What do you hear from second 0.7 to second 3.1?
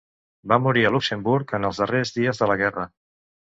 a Luxemburg en els darrers dies de la guerra.